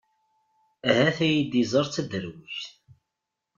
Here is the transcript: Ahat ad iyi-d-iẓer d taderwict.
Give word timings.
Ahat 0.89 1.19
ad 1.19 1.19
iyi-d-iẓer 1.31 1.85
d 1.87 1.91
taderwict. 1.93 2.65